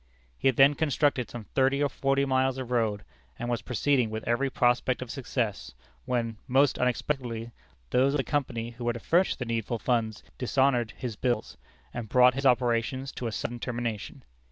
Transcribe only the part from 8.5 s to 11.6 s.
who were to furnish the needful funds dishonored his bills,